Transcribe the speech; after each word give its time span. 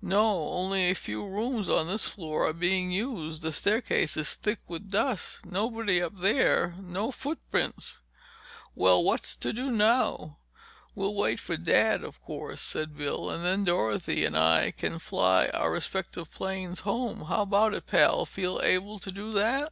"No—only 0.00 0.88
a 0.88 0.94
few 0.94 1.26
rooms 1.26 1.68
on 1.68 1.86
this 1.88 2.06
floor 2.06 2.46
are 2.48 2.54
being 2.54 2.90
used. 2.90 3.42
The 3.42 3.52
staircase 3.52 4.16
is 4.16 4.32
thick 4.34 4.60
with 4.66 4.90
dust. 4.90 5.44
Nobody 5.44 6.00
up 6.02 6.18
there—no 6.22 7.10
footprints." 7.12 8.00
"Well, 8.74 9.04
what's 9.04 9.36
to 9.36 9.52
do 9.52 9.70
now?" 9.70 10.38
"We'll 10.94 11.14
wait 11.14 11.38
for 11.38 11.58
Dad, 11.58 12.02
of 12.02 12.18
course," 12.22 12.62
said 12.62 12.96
Bill, 12.96 13.28
"and 13.28 13.44
then 13.44 13.64
Dorothy 13.64 14.24
and 14.24 14.38
I 14.38 14.70
can 14.70 14.98
fly 14.98 15.48
our 15.48 15.72
respective 15.72 16.30
planes 16.32 16.80
home. 16.80 17.26
How 17.26 17.42
about 17.42 17.74
it, 17.74 17.86
pal? 17.86 18.24
Feel 18.24 18.62
able 18.62 18.98
to 19.00 19.12
do 19.12 19.32
that?" 19.32 19.70